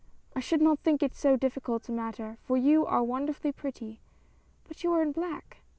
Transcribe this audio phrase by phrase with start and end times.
[0.35, 4.01] "I should not think it so difficult a matter, for you are wonderfully pretty,
[4.67, 5.57] but you are in black?"